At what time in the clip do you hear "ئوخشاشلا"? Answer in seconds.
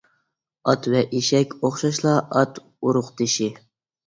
1.67-2.15